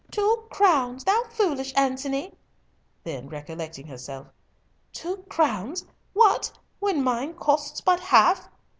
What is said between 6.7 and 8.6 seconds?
when mine costs but half!